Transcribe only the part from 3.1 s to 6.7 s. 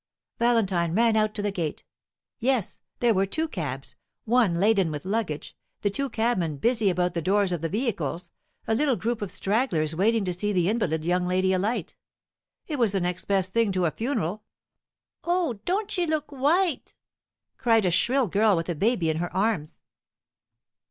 were two cabs, one laden with luggage, the two cabmen